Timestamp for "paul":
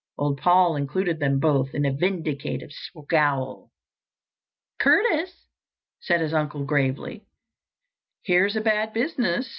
0.41-0.75